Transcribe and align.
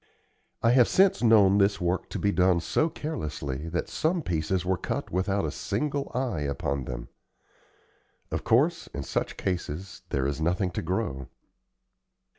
I 0.63 0.71
have 0.71 0.87
since 0.87 1.21
known 1.21 1.59
this 1.59 1.79
work 1.79 2.09
to 2.09 2.17
be 2.17 2.31
done 2.31 2.59
so 2.59 2.89
carelessly 2.89 3.69
that 3.69 3.87
some 3.87 4.23
pieces 4.23 4.65
were 4.65 4.75
cut 4.75 5.11
without 5.11 5.45
a 5.45 5.51
single 5.51 6.11
eye 6.15 6.39
upon 6.41 6.85
them. 6.85 7.09
Of 8.31 8.43
course, 8.43 8.87
in 8.95 9.03
such 9.03 9.37
cases 9.37 10.01
there 10.09 10.25
is 10.25 10.41
nothing 10.41 10.71
to 10.71 10.81
grow. 10.81 11.27